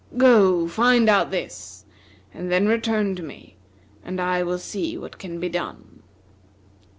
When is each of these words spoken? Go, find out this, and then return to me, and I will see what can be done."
Go, 0.17 0.67
find 0.67 1.07
out 1.09 1.29
this, 1.29 1.85
and 2.33 2.51
then 2.51 2.67
return 2.67 3.15
to 3.15 3.21
me, 3.21 3.55
and 4.03 4.19
I 4.19 4.41
will 4.41 4.57
see 4.57 4.97
what 4.97 5.19
can 5.19 5.39
be 5.39 5.47
done." 5.47 6.01